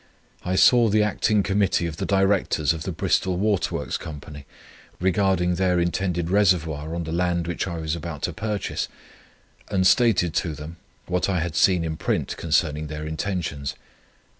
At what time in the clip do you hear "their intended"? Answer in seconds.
5.53-6.31